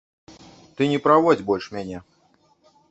Ты 0.79 0.87
не 0.93 0.99
праводзь 1.05 1.47
больш 1.51 1.65
мяне. 1.77 1.97